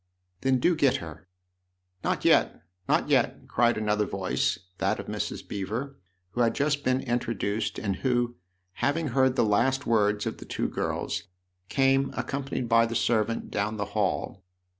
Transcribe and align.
"Then 0.41 0.57
do 0.57 0.75
get 0.75 0.95
her."" 0.95 1.27
Not 2.03 2.25
yet, 2.25 2.63
not 2.89 3.07
yet!" 3.09 3.41
cried 3.47 3.77
another 3.77 4.07
voice 4.07 4.57
that 4.79 4.99
of 4.99 5.05
Mrs. 5.05 5.47
Beever, 5.47 5.95
who 6.31 6.41
had 6.41 6.55
just 6.55 6.83
been 6.83 7.01
introduced 7.01 7.77
and 7.77 7.97
who, 7.97 8.33
having 8.81 9.09
heard 9.09 9.35
the 9.35 9.45
last 9.45 9.85
words 9.85 10.25
of 10.25 10.37
the 10.39 10.45
two 10.45 10.69
girls, 10.69 11.25
came, 11.69 12.11
accompanied 12.17 12.67
by 12.67 12.87
the 12.87 12.95
servant, 12.95 13.51
down 13.51 13.77
the 13.77 13.85
hall. 13.93 14.41